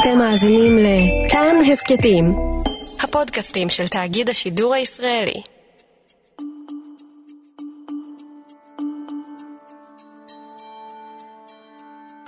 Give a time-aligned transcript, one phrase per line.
[0.00, 2.36] אתם מאזינים לכאן הסכתים,
[3.02, 5.42] הפודקאסטים של תאגיד השידור הישראלי.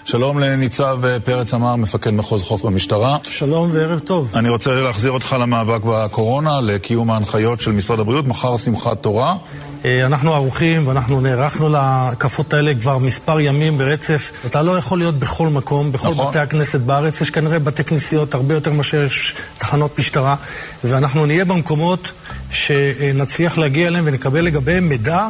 [0.04, 3.18] שלום לניצב פרץ אמר, מפקד מחוז חוף במשטרה.
[3.22, 4.30] שלום וערב טוב.
[4.34, 9.36] אני רוצה להחזיר אותך למאבק בקורונה, לקיום ההנחיות של משרד הבריאות, מחר שמחת תורה.
[9.84, 14.32] אה, אנחנו ערוכים ואנחנו נערכנו להקפות האלה כבר מספר ימים ברצף.
[14.46, 16.28] אתה לא יכול להיות בכל מקום, בכל נכון.
[16.28, 17.20] בתי הכנסת בארץ.
[17.20, 20.36] יש כנראה בתי כנסיות הרבה יותר מאשר יש תחנות משטרה,
[20.84, 22.12] ואנחנו נהיה במקומות
[22.50, 25.28] שנצליח להגיע אליהם ונקבל לגביהם מידע.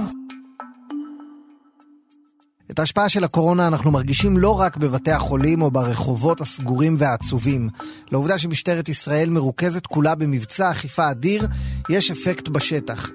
[2.71, 7.69] את ההשפעה של הקורונה אנחנו מרגישים לא רק בבתי החולים או ברחובות הסגורים והעצובים.
[8.13, 11.47] לעובדה שמשטרת ישראל מרוכזת כולה במבצע אכיפה אדיר,
[11.89, 13.11] יש אפקט בשטח.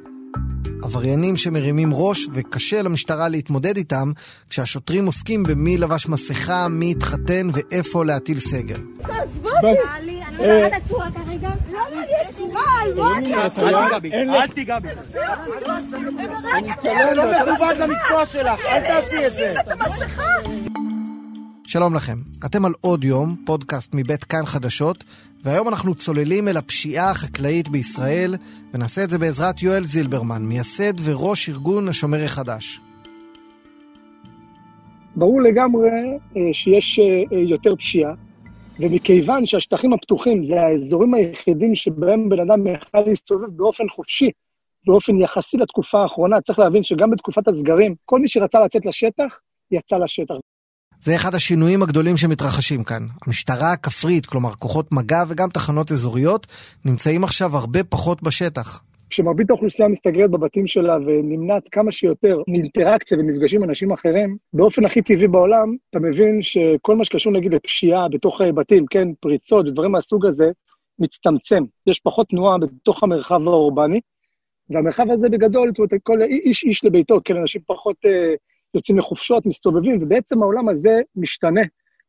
[0.85, 4.11] עבריינים שמרימים ראש וקשה למשטרה להתמודד איתם
[4.49, 8.75] כשהשוטרים עוסקים במי לבש מסכה, מי התחתן ואיפה להטיל סגר.
[9.01, 9.81] תעזבו אותי!
[10.39, 11.49] אני לא יודעת צורה כרגע.
[11.71, 14.13] לא מעניין צורה, מה אני?
[14.13, 14.87] אל תיגע בי.
[16.83, 19.53] אני לא מכובד למקצוע שלך, אל תעשי את זה.
[21.77, 25.03] שלום לכם, אתם על עוד יום, פודקאסט מבית כאן חדשות,
[25.43, 28.35] והיום אנחנו צוללים אל הפשיעה החקלאית בישראל,
[28.73, 32.79] ונעשה את זה בעזרת יואל זילברמן, מייסד וראש ארגון השומר החדש.
[35.15, 35.89] ברור לגמרי
[36.37, 38.13] אה, שיש אה, יותר פשיעה,
[38.79, 44.29] ומכיוון שהשטחים הפתוחים זה האזורים היחידים שבהם בן אדם יכול להסתובב באופן חופשי,
[44.87, 49.39] באופן יחסי לתקופה האחרונה, צריך להבין שגם בתקופת הסגרים, כל מי שרצה לצאת לשטח,
[49.71, 50.35] יצא לשטח.
[51.05, 53.03] זה אחד השינויים הגדולים שמתרחשים כאן.
[53.27, 56.47] המשטרה הכפרית, כלומר כוחות מג"ב וגם תחנות אזוריות,
[56.85, 58.81] נמצאים עכשיו הרבה פחות בשטח.
[59.09, 65.01] כשמרבית האוכלוסייה מסתגרת בבתים שלה ונמנעת כמה שיותר מאינטראקציה ומפגשים עם אנשים אחרים, באופן הכי
[65.01, 70.25] טבעי בעולם, אתה מבין שכל מה שקשור נגיד לפשיעה בתוך בתים, כן, פריצות ודברים מהסוג
[70.25, 70.45] הזה,
[70.99, 71.63] מצטמצם.
[71.87, 73.99] יש פחות תנועה בתוך המרחב האורבני,
[74.69, 78.33] והמרחב הזה בגדול, זאת אומרת, כל איש איש לביתו, כן, אנשים פחות אה,
[78.75, 81.61] יוצאים לחופשות, מסתובבים, ובעצם העולם הזה משתנה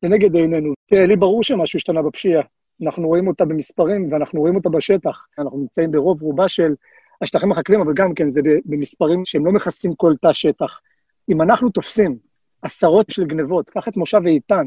[0.02, 0.72] לנגד עינינו.
[0.86, 2.42] תראה, לי ברור שמשהו השתנה בפשיעה.
[2.82, 5.26] אנחנו רואים אותה במספרים ואנחנו רואים אותה בשטח.
[5.38, 6.74] אנחנו נמצאים ברוב רובה של
[7.22, 10.80] השטחים החקלאים, אבל גם כן זה במספרים שהם לא מכסים כל תא שטח.
[11.28, 12.16] אם אנחנו תופסים
[12.62, 14.66] עשרות של גנבות, קח את מושב איתן,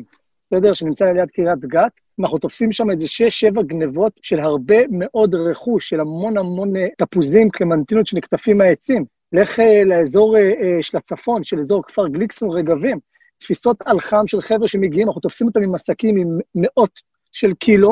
[0.51, 0.73] בסדר?
[0.73, 5.99] שנמצא ליד קריית גת, אנחנו תופסים שם איזה שש-שבע גנבות של הרבה מאוד רכוש, של
[5.99, 9.05] המון המון אה, תפוזים, קלמנטינות שנקטפים מהעצים.
[9.33, 12.99] לך אה, לאזור אה, של הצפון, של אזור כפר גליקסון רגבים,
[13.37, 16.99] תפיסות על חם של חבר'ה שמגיעים, אנחנו תופסים אותם עם עסקים עם מאות
[17.31, 17.89] של קילו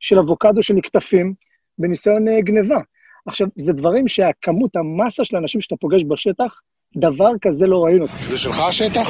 [0.00, 1.34] של אבוקדו שנקטפים
[1.78, 2.78] בניסיון גניבה.
[3.26, 6.60] עכשיו, זה דברים שהכמות, המסה של האנשים שאתה פוגש בשטח,
[6.96, 8.06] דבר כזה לא ראינו.
[8.06, 9.08] זה שלך השטח?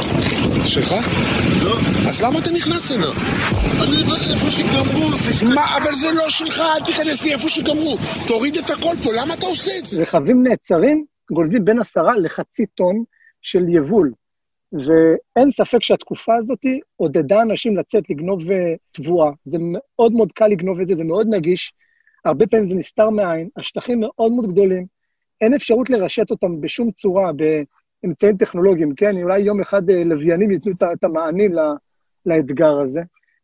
[0.63, 0.93] זה שלך?
[1.65, 1.77] לא.
[2.09, 3.13] אז למה אתה נכנס אליו?
[3.83, 5.55] אני לא איפה שגמרו, איפה שגמרו.
[5.55, 7.97] מה, אבל זה לא שלך, אל תיכנס לי איפה שגמרו.
[8.29, 10.01] תוריד את הכל פה, למה אתה עושה את זה?
[10.01, 13.05] רכבים נעצרים, גולבים בין עשרה לחצי טון
[13.43, 14.13] של יבול.
[14.73, 16.59] ואין ספק שהתקופה הזאת
[16.97, 19.31] עודדה אנשים לצאת לגנוב אה, תבואה.
[19.45, 21.73] זה מאוד מאוד קל לגנוב את זה, זה מאוד נגיש.
[22.25, 24.87] הרבה פעמים זה נסתר מהעין, השטחים מאוד מאוד גדולים.
[25.41, 27.31] אין אפשרות לרשת אותם בשום צורה
[28.03, 29.23] באמצעים טכנולוגיים, כן?
[29.23, 31.53] אולי יום אחד אה, לוויינים ייתנו את המענים
[32.27, 33.01] לאתגר הזה.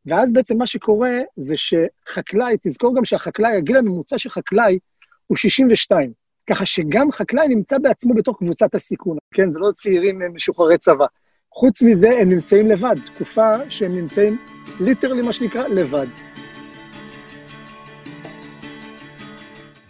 [0.07, 4.79] ואז בעצם מה שקורה זה שחקלאי, תזכור גם שהחקלאי, הגיל הממוצע של חקלאי
[5.27, 6.26] הוא 62.
[6.51, 9.53] ככה שגם חקלאי נמצא בעצמו בתוך קבוצת הסיכון, כן?
[9.53, 11.07] זה לא צעירים משוחררי צבא.
[11.53, 14.39] חוץ מזה, הם נמצאים לבד, תקופה שהם נמצאים
[14.81, 16.07] ליטרלי, מה שנקרא, לבד.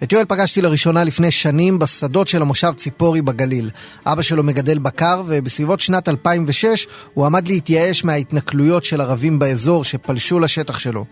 [0.02, 3.70] את יואל פגשתי לראשונה לפני שנים בשדות של המושב ציפורי בגליל.
[4.06, 10.40] אבא שלו מגדל בקר, ובסביבות שנת 2006 הוא עמד להתייאש מההתנכלויות של ערבים באזור שפלשו
[10.40, 11.04] לשטח שלו.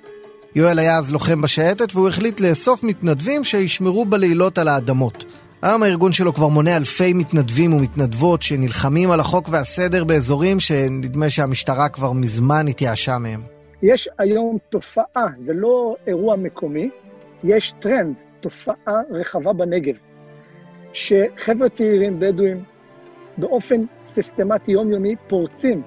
[0.57, 5.25] יואל היה אז לוחם בשייטת והוא החליט לאסוף מתנדבים שישמרו בלילות על האדמות.
[5.63, 11.89] היום הארגון שלו כבר מונה אלפי מתנדבים ומתנדבות שנלחמים על החוק והסדר באזורים שנדמה שהמשטרה
[11.89, 13.41] כבר מזמן התייאשה מהם.
[13.83, 16.91] יש היום תופעה, זה לא אירוע מקומי,
[17.45, 19.95] יש טרנד תופעה רחבה בנגב,
[20.93, 22.65] שחבר'ה צעירים בדואים
[23.39, 23.77] באופן
[24.07, 25.83] סיסטמטי יומיומי פורצים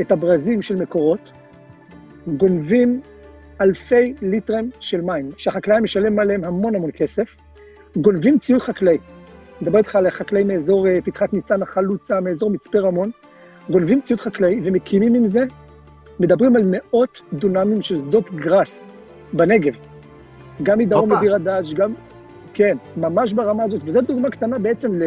[0.00, 1.30] את הברזים של מקורות,
[2.26, 3.00] גונבים
[3.60, 7.36] אלפי ליטרים של מים, שהחקלאי משלם עליהם המון המון כסף,
[7.96, 8.98] גונבים ציוד חקלאי.
[9.62, 13.10] מדבר איתך על חקלאי מאזור אה, פתחת ניצנה, חלוצה, מאזור מצפה רמון,
[13.70, 15.40] גונבים ציוד חקלאי ומקימים עם זה,
[16.20, 18.86] מדברים על מאות דונמים של שדות גראס
[19.32, 19.74] בנגב.
[20.62, 21.94] גם מדרום לביר הדאג', גם...
[22.54, 23.80] כן, ממש ברמה הזאת.
[23.84, 25.00] וזו דוגמה קטנה בעצם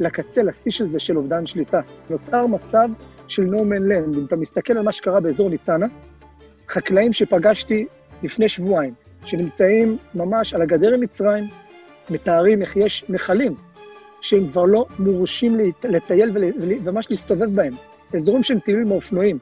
[0.00, 1.80] לקצה, לשיא של זה, של אובדן שליטה.
[2.10, 2.88] נוצר מצב
[3.28, 4.18] של no man land.
[4.18, 5.86] אם אתה מסתכל על מה שקרה באזור ניצנה,
[6.68, 7.86] חקלאים שפגשתי
[8.22, 8.94] לפני שבועיים,
[9.24, 11.44] שנמצאים ממש על הגדר עם מצרים,
[12.10, 13.54] מתארים איך יש נחלים
[14.20, 16.30] שהם כבר לא מורשים לטייל
[16.84, 17.72] וממש להסתובב בהם.
[18.16, 19.38] אזורים שהם טיולים עם האופנועים.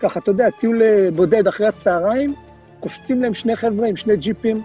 [0.00, 2.34] ככה, אתה יודע, טיול אה, בודד אחרי הצהריים,
[2.80, 4.62] קופצים להם שני חבר'ה עם שני ג'יפים,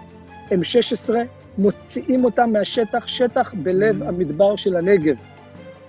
[0.50, 1.10] M16,
[1.58, 5.16] מוציאים אותם מהשטח, שטח בלב המדבר של הנגב.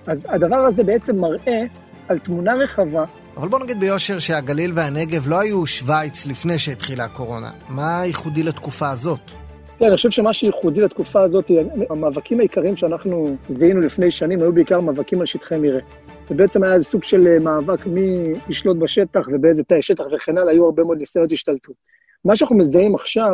[0.08, 1.64] אז הדבר הזה בעצם מראה
[2.08, 3.06] על תמונה רחבה.
[3.40, 7.52] אבל בוא נגיד ביושר שהגליל והנגב לא היו שווייץ לפני שהתחילה הקורונה.
[7.70, 9.20] מה ייחודי לתקופה הזאת?
[9.78, 11.52] כן, אני חושב שמה שייחודי לתקופה הזאת,
[11.90, 15.82] המאבקים העיקריים שאנחנו זיהינו לפני שנים היו בעיקר מאבקים על שטחי מרעה.
[16.32, 20.66] ובעצם היה סוג של אה, מאבק מי ישלוט בשטח ובאיזה תאי שטח וכן הלאה, היו
[20.66, 21.76] הרבה מאוד ניסיונות השתלטות.
[22.26, 23.32] מה שאנחנו מזהים עכשיו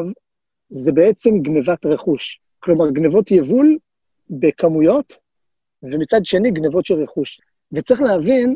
[0.69, 2.40] זה בעצם גנבת רכוש.
[2.60, 3.78] כלומר, גנבות יבול
[4.30, 5.13] בכמויות,
[5.84, 7.42] ומצד שני גנבות של רכוש.
[7.72, 8.56] וצריך להבין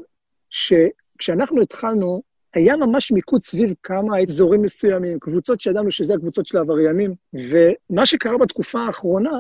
[1.20, 2.22] שכשאנחנו התחלנו,
[2.54, 8.38] היה ממש מיקוד סביב כמה אזורים מסוימים, קבוצות שידענו שזה הקבוצות של העבריינים, ומה שקרה
[8.38, 9.40] בתקופה האחרונה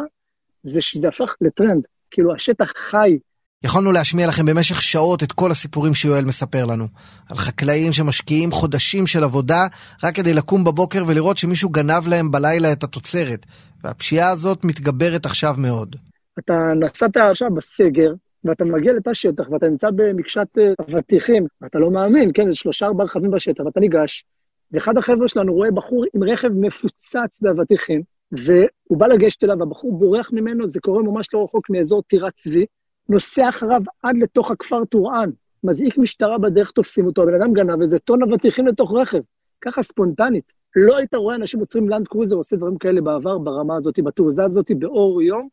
[0.64, 1.84] זה שזה הפך לטרנד.
[2.12, 3.18] כאילו, השטח חי
[3.64, 6.88] יכולנו להשמיע לכם במשך שעות את כל הסיפורים שיואל מספר לנו.
[7.30, 9.68] על חקלאים שמשקיעים חודשים של עבודה
[10.04, 13.46] רק כדי לקום בבוקר ולראות שמישהו גנב להם בלילה את התוצרת.
[13.84, 15.96] והפשיעה הזאת מתגברת עכשיו מאוד.
[16.40, 21.91] אתה נסעת עכשיו בסגר, ואתה מגיע לתא שטח, ואתה נמצא במקשת אה, אבטיחים, ואתה לא
[21.91, 24.25] מאמין, כן, יש שלושה ארבעה רכבים בשטח, ואתה ניגש,
[24.71, 28.01] ואחד החבר'ה שלנו רואה בחור עם רכב מפוצץ באבטיחים,
[28.31, 32.65] והוא בא לגשת אליו, והבחור בורח ממנו, זה קורה ממש לא רחוק מאזור טירת צבי,
[33.09, 35.31] נוסע אחריו עד לתוך הכפר טורען,
[35.63, 39.21] מזעיק משטרה בדרך, תופסים אותו, הבן אדם גנב איזה טון אבטיחים לתוך רכב,
[39.62, 40.53] ככה ספונטנית.
[40.75, 44.71] לא היית רואה אנשים עוצרים לנד קרוזר, עושה דברים כאלה בעבר, ברמה הזאת, בתעוזה הזאת,
[44.80, 45.47] באור יום,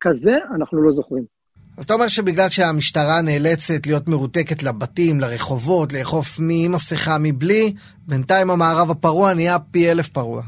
[0.00, 1.39] כזה אנחנו לא זוכרים.
[1.80, 7.72] אז אתה אומר שבגלל שהמשטרה נאלצת להיות מרותקת לבתים, לרחובות, לאכוף מי עם מסכה, מבלי,
[8.08, 10.42] בינתיים המערב הפרוע נהיה פי אלף פרוע.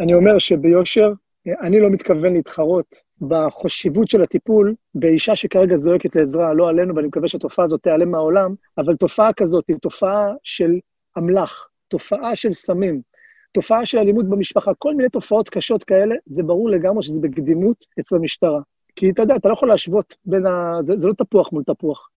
[0.00, 1.12] אני אומר שביושר,
[1.62, 7.28] אני לא מתכוון להתחרות בחשיבות של הטיפול באישה שכרגע זועקת לעזרה, לא עלינו, ואני מקווה
[7.28, 10.70] שהתופעה הזאת תיעלם מהעולם, אבל תופעה כזאת היא תופעה של
[11.18, 13.00] אמל"ח, תופעה של סמים,
[13.52, 18.16] תופעה של אלימות במשפחה, כל מיני תופעות קשות כאלה, זה ברור לגמרי שזה בקדימות אצל
[18.16, 18.60] המשטרה.
[18.96, 20.78] כי אתה יודע, אתה לא יכול להשוות בין ה...
[20.82, 22.08] זה, זה לא תפוח מול תפוח.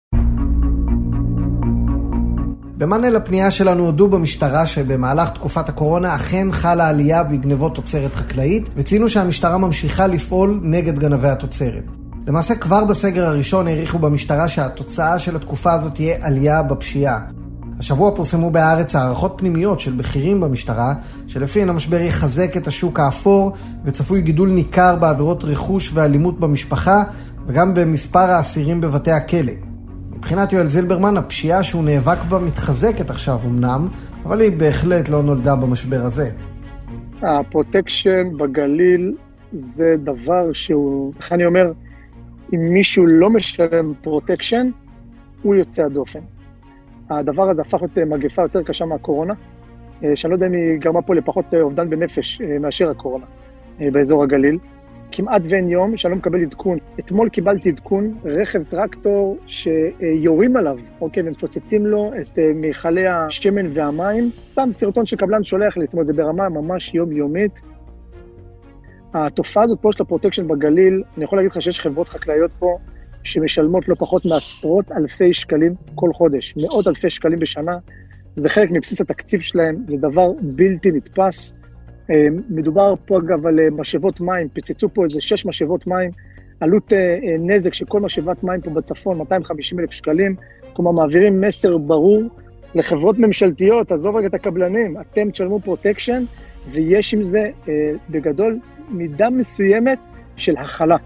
[2.77, 9.09] במענה לפנייה שלנו הודו במשטרה שבמהלך תקופת הקורונה אכן חלה עלייה בגנבות תוצרת חקלאית, וציינו
[9.09, 11.83] שהמשטרה ממשיכה לפעול נגד גנבי התוצרת.
[12.27, 17.19] למעשה כבר בסגר הראשון העריכו במשטרה שהתוצאה של התקופה הזאת תהיה עלייה בפשיעה.
[17.79, 20.93] השבוע פורסמו בהארץ הערכות פנימיות של בכירים במשטרה,
[21.27, 23.53] שלפיהן המשבר יחזק את השוק האפור
[23.85, 27.03] וצפוי גידול ניכר בעבירות רכוש ואלימות במשפחה
[27.45, 29.53] וגם במספר האסירים בבתי הכלא.
[30.15, 33.87] מבחינת יואל זילברמן, הפשיעה שהוא נאבק בה מתחזקת עכשיו אמנם,
[34.25, 36.29] אבל היא בהחלט לא נולדה במשבר הזה.
[37.21, 39.15] הפרוטקשן בגליל
[39.53, 41.71] זה דבר שהוא, איך אני אומר,
[42.53, 44.69] אם מישהו לא משלם פרוטקשן,
[45.41, 46.19] הוא יוצא הדופן.
[47.19, 49.33] הדבר הזה הפך להיות מגפה יותר קשה מהקורונה,
[50.03, 53.25] אה, שאני לא יודע אם היא גרמה פה לפחות אה, אובדן בנפש אה, מאשר הקורונה
[53.79, 54.57] באזור הגליל.
[55.11, 56.77] כמעט ואין יום שאני לא מקבל עדכון.
[56.99, 64.29] אתמול קיבלתי עדכון, רכב טרקטור שיורים עליו, אוקיי, ומפוצצים לו את מיכלי השמן והמים.
[64.51, 67.61] סתם סרטון שקבלן שולח לי, זאת אומרת, זה ברמה ממש יומיומית.
[69.13, 72.77] התופעה הזאת פה של הפרוטקשן בגליל, אני יכול להגיד לך שיש חברות חקלאיות פה
[73.23, 77.77] שמשלמות לא פחות מעשרות אלפי שקלים כל חודש, מאות אלפי שקלים בשנה.
[78.35, 81.53] זה חלק מבסיס התקציב שלהם, זה דבר בלתי נתפס.
[82.09, 86.11] אה, מדובר פה אגב על אה, משאבות מים, פיצצו פה איזה שש משאבות מים,
[86.59, 90.35] עלות אה, נזק של כל משאבת מים פה בצפון, 250 אלף שקלים.
[90.73, 92.23] כלומר, מעבירים מסר ברור
[92.75, 96.23] לחברות ממשלתיות, עזוב רגע את הקבלנים, אתם תשלמו פרוטקשן,
[96.71, 97.49] ויש עם זה
[98.09, 99.99] בגדול מידה מסוימת
[100.37, 100.97] של הכלה.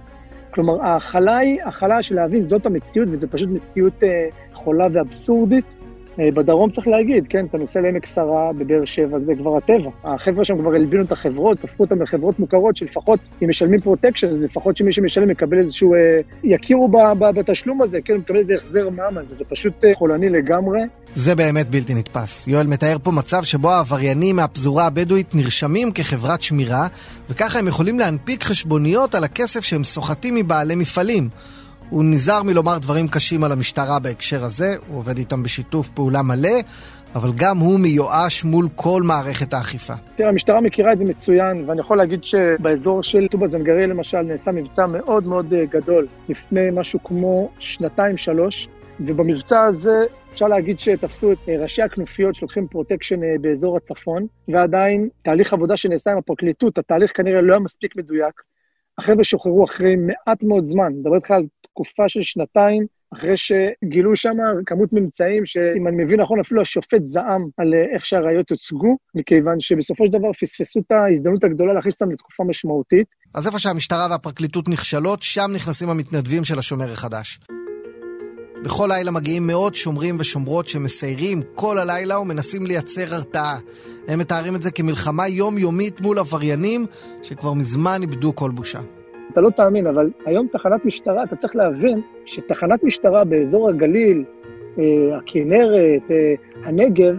[0.58, 4.10] כלומר, ההכלה היא הכלה של להבין, זאת המציאות, וזו פשוט מציאות אה,
[4.54, 5.76] חולה ואבסורדית.
[6.20, 9.90] אה, בדרום צריך להגיד, כן, אתה נוסע לעמק שרה בבאר שבע, זה כבר הטבע.
[10.04, 14.42] החבר'ה שם כבר הלבינו את החברות, הפכו אותם לחברות מוכרות, שלפחות אם משלמים פרוטקשן, אז
[14.42, 16.00] לפחות שמי שמשלם יקבל איזשהו, אה,
[16.44, 16.90] יכירו
[17.36, 20.80] בתשלום הזה, כן, מקבל איזה החזר מע"מ על זה, זה פשוט אה, חולני לגמרי.
[21.16, 22.48] זה באמת בלתי נתפס.
[22.48, 26.88] יואל מתאר פה מצב שבו העבריינים מהפזורה הבדואית נרשמים כחברת שמירה,
[27.30, 31.30] וככה הם יכולים להנפיק חשבוניות על הכסף שהם סוחטים מבעלי מפעלים.
[31.90, 36.60] הוא נזהר מלומר דברים קשים על המשטרה בהקשר הזה, הוא עובד איתם בשיתוף פעולה מלא,
[37.16, 39.94] אבל גם הוא מיואש מול כל מערכת האכיפה.
[40.16, 44.52] תראה, המשטרה מכירה את זה מצוין, ואני יכול להגיד שבאזור של טובא זנגריה למשל נעשה
[44.52, 48.68] מבצע מאוד מאוד אה, גדול לפני משהו כמו שנתיים-שלוש,
[49.00, 55.10] ובמבצע הזה אפשר להגיד שתפסו את אה, ראשי הכנופיות שלוקחים פרוטקשן אה, באזור הצפון, ועדיין
[55.22, 58.42] תהליך עבודה שנעשה עם הפרקליטות, התהליך כנראה לא היה מספיק מדויק.
[58.98, 61.44] החבר'ה שוחררו אחרי מעט מאוד זמן, מדבר איתך על
[61.78, 67.50] תקופה של שנתיים, אחרי שגילו שם כמות ממצאים שאם אני מבין נכון, אפילו השופט זעם
[67.58, 72.12] על אה, איך שהראיות הוצגו, מכיוון שבסופו של דבר פספסו את ההזדמנות הגדולה להכניס אותם
[72.12, 73.08] לתקופה משמעותית.
[73.34, 77.40] אז איפה שהמשטרה והפרקליטות נכשלות, שם נכנסים המתנדבים של השומר החדש.
[78.64, 83.58] בכל לילה מגיעים מאות שומרים ושומרות שמסיירים כל הלילה ומנסים לייצר הרתעה.
[84.08, 86.86] הם מתארים את זה כמלחמה יומיומית מול עבריינים
[87.24, 88.80] שכבר מזמן איבדו כל בושה.
[89.32, 94.24] אתה לא תאמין, אבל היום תחנת משטרה, אתה צריך להבין שתחנת משטרה באזור הגליל,
[94.80, 94.84] אה,
[95.18, 97.16] הכנרת, אה, הנגב,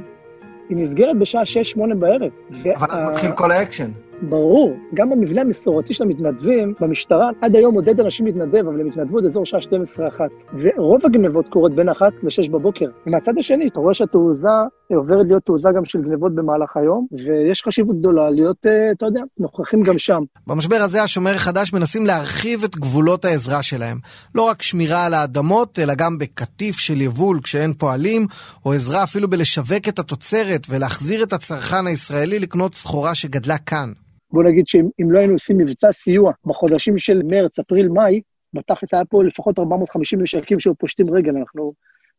[0.69, 2.31] היא נסגרת בשעה 6-8 בערב.
[2.77, 3.91] אבל אז מתחיל כל האקשן.
[4.23, 9.19] ברור, גם במבנה המסורתי של המתנדבים, במשטרה, עד היום עודד אנשים להתנדב, אבל הם התנדבו
[9.19, 10.21] עד אזור שעה 12-1.
[10.59, 12.87] ורוב הגנבות קורות בין 1 ל-6 בבוקר.
[13.07, 14.49] ומהצד השני, אתה רואה שהתעוזה
[14.97, 19.21] עוברת להיות תעוזה גם של גנבות במהלך היום, ויש חשיבות גדולה להיות, אה, אתה יודע,
[19.39, 20.23] נוכחים גם שם.
[20.47, 23.99] במשבר הזה השומר החדש מנסים להרחיב את גבולות העזרה שלהם.
[24.35, 28.27] לא רק שמירה על האדמות, אלא גם בקטיף של יבול כשאין פועלים,
[28.67, 33.93] או עזרה אפילו בלשווק את התוצרת ולהחזיר את הצרכן הישראלי לקנות סחורה שגדלה כאן.
[34.31, 38.21] בוא נגיד שאם לא היינו עושים מבצע סיוע בחודשים של מרץ, אפריל, מאי,
[38.55, 41.37] בתכלס היה פה לפחות 450 משקים שהיו פושטים רגל.
[41.37, 41.73] אנחנו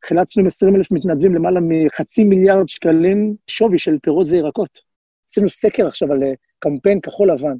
[0.06, 4.80] חילצנו עם 20 אלף מתנדבים למעלה מחצי מיליארד שקלים שווי של פירות וירקות.
[5.32, 7.56] עשינו סקר עכשיו על אה, קמפיין כחול לבן.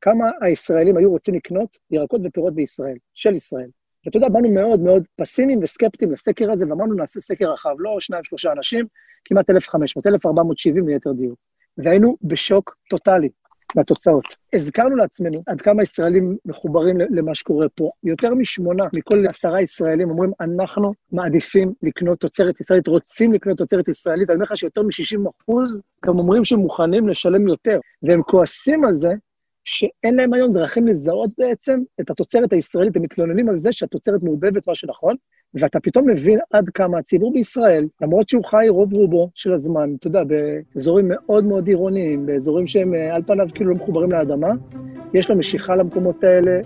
[0.00, 3.68] כמה הישראלים היו רוצים לקנות ירקות ופירות בישראל, של ישראל.
[4.06, 8.24] ואתה יודע, באנו מאוד מאוד פסימיים וסקפטיים לסקר הזה, ואמרנו, נעשה סקר רחב, לא שניים,
[8.24, 8.86] שלושה אנשים,
[9.24, 11.38] כמעט 1,500, 1,470 ליתר דיוק.
[11.78, 13.28] והיינו בשוק טוטאלי.
[13.76, 14.24] מהתוצאות.
[14.52, 17.90] הזכרנו לעצמנו עד כמה ישראלים מחוברים למה שקורה פה.
[18.04, 24.30] יותר משמונה מכל עשרה ישראלים אומרים, אנחנו מעדיפים לקנות תוצרת ישראלית, רוצים לקנות תוצרת ישראלית.
[24.30, 27.80] אני אומר לך שיותר מ-60 אחוז גם אומרים שהם מוכנים לשלם יותר.
[28.02, 29.12] והם כועסים על זה
[29.64, 34.68] שאין להם היום דרכים לזהות בעצם את התוצרת הישראלית, הם מתלוננים על זה שהתוצרת מעובבת,
[34.68, 35.16] מה שנכון,
[35.54, 40.06] ואתה פתאום מבין עד כמה הציבור בישראל, למרות שהוא חי רוב רובו של הזמן, אתה
[40.06, 44.50] יודע, באזורים מאוד מאוד עירוניים, באזורים שהם אה, על פניו כאילו לא מחוברים לאדמה,
[45.14, 46.60] יש לו משיכה למקומות האלה.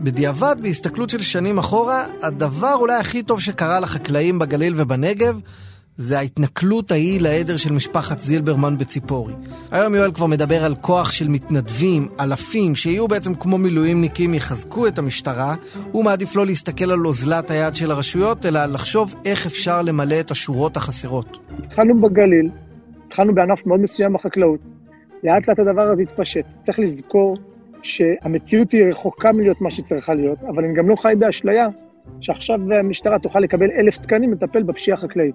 [0.00, 5.40] בדיעבד, בהסתכלות של שנים אחורה, הדבר אולי הכי טוב שקרה לחקלאים בגליל ובנגב
[5.96, 9.32] זה ההתנכלות ההיא לעדר של משפחת זילברמן בציפורי.
[9.72, 14.98] היום יואל כבר מדבר על כוח של מתנדבים, אלפים, שיהיו בעצם כמו מילואימניקים, יחזקו את
[14.98, 15.54] המשטרה.
[15.92, 20.30] הוא מעדיף לא להסתכל על אוזלת היד של הרשויות, אלא לחשוב איך אפשר למלא את
[20.30, 21.38] השורות החסרות.
[21.58, 22.50] התחלנו בגליל,
[23.06, 24.60] התחלנו בענף מאוד מסוים בחקלאות.
[25.24, 26.44] לאט לאט הדבר הזה התפשט.
[26.64, 27.36] צריך לזכור
[27.82, 31.66] שהמציאות היא רחוקה מלהיות מה שצריכה להיות, אבל אני גם לא חי באשליה
[32.20, 35.34] שעכשיו המשטרה תוכל לקבל אלף תקנים לטפל בפשיעה החקלאית.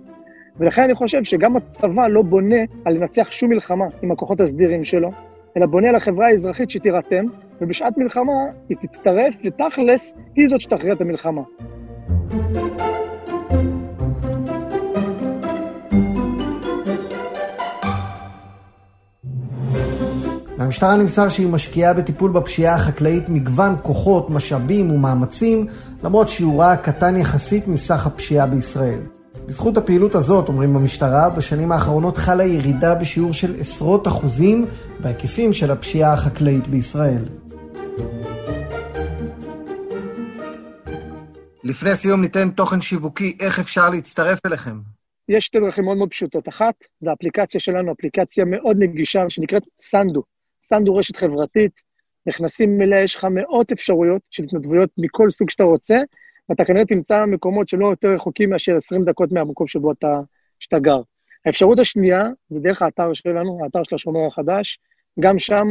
[0.59, 5.11] ולכן אני חושב שגם הצבא לא בונה על לנצח שום מלחמה עם הכוחות הסדירים שלו,
[5.57, 7.25] אלא בונה על החברה האזרחית שתירתם,
[7.61, 8.33] ובשעת מלחמה
[8.69, 11.41] היא תצטרף, ותכלס היא זאת שתכריע את המלחמה.
[20.57, 25.67] מהמשטרה נמסר שהיא משקיעה בטיפול בפשיעה החקלאית מגוון כוחות, משאבים ומאמצים,
[26.03, 29.18] למרות שיעורה קטן יחסית מסך הפשיעה בישראל.
[29.49, 34.65] בזכות הפעילות הזאת, אומרים במשטרה, בשנים האחרונות חלה ירידה בשיעור של עשרות אחוזים
[34.99, 37.25] בהיקפים של הפשיעה החקלאית בישראל.
[41.63, 44.77] לפני סיום ניתן תוכן שיווקי, איך אפשר להצטרף אליכם?
[45.29, 46.49] יש שתי דרכים מאוד מאוד פשוטות.
[46.49, 50.23] אחת, זו האפליקציה שלנו, אפליקציה מאוד נגישה שנקראת סנדו.
[50.63, 51.81] סנדו רשת חברתית,
[52.25, 55.97] נכנסים אליה, יש לך מאות אפשרויות של התנדבויות מכל סוג שאתה רוצה,
[56.49, 60.21] ואתה כנראה תמצא מקומות שלא יותר רחוקים מאשר 20 דקות מהמקום שבו אתה,
[60.59, 61.01] שאתה גר.
[61.45, 64.79] האפשרות השנייה זה דרך האתר שלנו, האתר של השומר החדש.
[65.19, 65.67] גם שם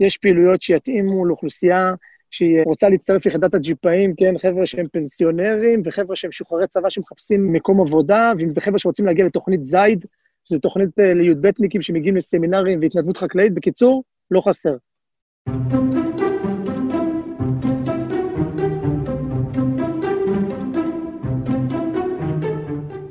[0.00, 1.94] יש פעילויות שיתאימו לאוכלוסייה
[2.30, 7.80] שהיא רוצה להצטרף ליחידת הג'יפאים, כן, חבר'ה שהם פנסיונרים וחבר'ה שהם שוחררי צבא שמחפשים מקום
[7.80, 10.04] עבודה, ואם זה חבר'ה שרוצים להגיע לתוכנית זייד,
[10.44, 13.54] שזו תוכנית אה, לי"בניקים שמגיעים לסמינרים והתנדבות חקלאית.
[13.54, 14.76] בקיצור, לא חסר.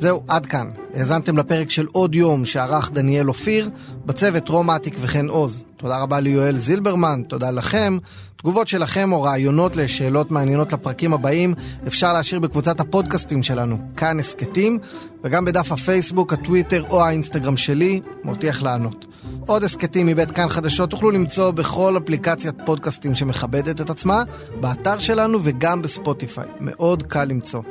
[0.01, 0.69] זהו, עד כאן.
[0.93, 3.69] האזנתם לפרק של עוד יום שערך דניאל אופיר,
[4.05, 5.63] בצוות רום אטיק וחן עוז.
[5.77, 7.97] תודה רבה ליואל זילברמן, תודה לכם.
[8.37, 11.53] תגובות שלכם או רעיונות לשאלות מעניינות לפרקים הבאים
[11.87, 14.79] אפשר להשאיר בקבוצת הפודקאסטים שלנו, כאן הסכתים,
[15.23, 19.05] וגם בדף הפייסבוק, הטוויטר או האינסטגרם שלי, מבטיח לענות.
[19.47, 24.23] עוד הסכתים מבית כאן חדשות תוכלו למצוא בכל אפליקציית פודקאסטים שמכבדת את עצמה,
[24.59, 26.45] באתר שלנו וגם בספוטיפיי.
[26.59, 27.61] מאוד קל למצוא.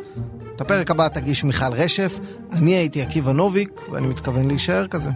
[0.61, 2.19] את הפרק הבא תגיש מיכל רשף,
[2.52, 5.11] אני הייתי עקיבא נוביק, ואני מתכוון להישאר כזה.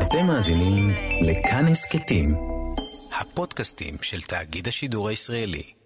[0.00, 0.90] אתם מאזינים
[1.20, 2.36] לכאן הסכתים,
[3.20, 5.77] הפודקאסטים של תאגיד השידור הישראלי.